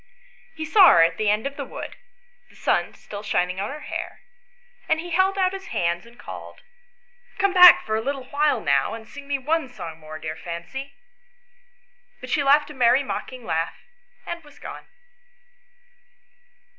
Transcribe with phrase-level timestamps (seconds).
[0.55, 1.95] He saw her at the end of the wood,
[2.49, 4.21] the sun still shining on her hair,
[4.89, 6.63] and he held out his hands and called,"
[7.37, 10.95] Come back for a little while now, and sing me one song more, dear Fancy;"
[12.19, 13.75] but she laughed a merry mocking laugh,
[14.25, 14.87] and was gone.